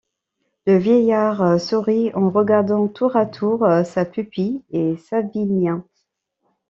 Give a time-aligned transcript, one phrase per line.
[0.65, 5.85] Le vieillard sourit en regardant tour à tour sa pupille et Savinien.